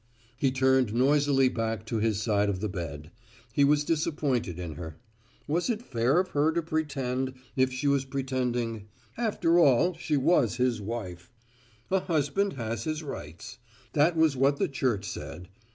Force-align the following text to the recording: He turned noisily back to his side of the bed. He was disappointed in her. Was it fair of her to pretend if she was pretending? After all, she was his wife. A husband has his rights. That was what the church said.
He 0.35 0.49
turned 0.51 0.95
noisily 0.95 1.47
back 1.47 1.85
to 1.85 1.97
his 1.97 2.19
side 2.19 2.49
of 2.49 2.59
the 2.59 2.67
bed. 2.67 3.11
He 3.53 3.63
was 3.63 3.83
disappointed 3.83 4.57
in 4.57 4.73
her. 4.73 4.97
Was 5.47 5.69
it 5.69 5.83
fair 5.83 6.19
of 6.19 6.29
her 6.29 6.51
to 6.53 6.63
pretend 6.63 7.35
if 7.55 7.71
she 7.71 7.87
was 7.87 8.03
pretending? 8.03 8.87
After 9.15 9.59
all, 9.59 9.93
she 9.93 10.17
was 10.17 10.55
his 10.55 10.81
wife. 10.81 11.31
A 11.91 11.99
husband 11.99 12.53
has 12.53 12.85
his 12.85 13.03
rights. 13.03 13.59
That 13.93 14.17
was 14.17 14.35
what 14.35 14.57
the 14.57 14.67
church 14.67 15.05
said. 15.07 15.49